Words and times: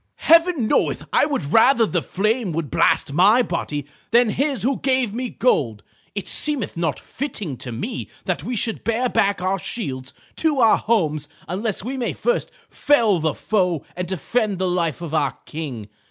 "Heaven 0.15 0.65
knoweth 0.65 1.05
I 1.13 1.27
would 1.27 1.53
rather 1.53 1.85
the 1.85 2.01
flame 2.01 2.53
would 2.53 2.71
blast 2.71 3.13
my 3.13 3.43
body 3.43 3.85
than 4.09 4.31
his 4.31 4.63
who 4.63 4.79
gave 4.79 5.13
me 5.13 5.29
gold. 5.29 5.83
It 6.15 6.27
seemeth 6.27 6.75
not 6.75 6.99
fitting 6.99 7.55
to 7.57 7.71
me 7.71 8.09
that 8.25 8.43
we 8.43 8.55
should 8.55 8.83
bear 8.83 9.09
back 9.09 9.43
our 9.43 9.59
shields 9.59 10.15
to 10.37 10.59
our 10.59 10.77
homes 10.79 11.29
unless 11.47 11.83
we 11.83 11.97
may 11.97 12.13
first 12.13 12.49
fell 12.67 13.19
the 13.19 13.35
foe 13.35 13.85
and 13.95 14.07
defend 14.07 14.57
the 14.57 14.67
life 14.67 15.01
of 15.03 15.13
our 15.13 15.37
King. 15.45 15.87